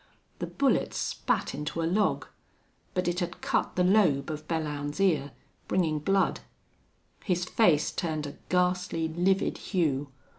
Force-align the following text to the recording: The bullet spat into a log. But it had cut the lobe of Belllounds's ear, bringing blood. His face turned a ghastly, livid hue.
The 0.39 0.47
bullet 0.47 0.95
spat 0.95 1.53
into 1.53 1.79
a 1.83 1.83
log. 1.85 2.25
But 2.95 3.07
it 3.07 3.19
had 3.19 3.39
cut 3.41 3.75
the 3.75 3.83
lobe 3.83 4.31
of 4.31 4.47
Belllounds's 4.47 4.99
ear, 4.99 5.31
bringing 5.67 5.99
blood. 5.99 6.39
His 7.23 7.45
face 7.45 7.91
turned 7.91 8.25
a 8.25 8.35
ghastly, 8.49 9.09
livid 9.09 9.59
hue. 9.59 10.09